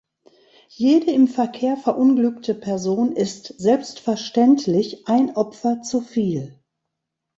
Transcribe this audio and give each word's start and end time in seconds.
Jede 0.71 1.11
im 1.11 1.27
Verkehr 1.27 1.77
verunglückte 1.77 2.55
Person 2.55 3.11
ist 3.15 3.53
selbstverständlich 3.59 5.07
ein 5.07 5.35
Opfer 5.35 5.83
zu 5.83 6.01
viel. 6.01 6.57